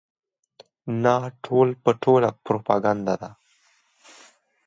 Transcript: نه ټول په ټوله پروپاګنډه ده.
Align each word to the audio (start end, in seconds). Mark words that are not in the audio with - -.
نه 1.03 1.15
ټول 1.45 1.67
په 1.83 1.91
ټوله 2.03 2.29
پروپاګنډه 2.45 3.15
ده. 3.21 3.29